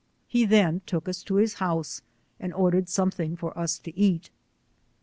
[0.27, 2.01] He then took us to his house,
[2.39, 4.31] and ordered something for us t© eat.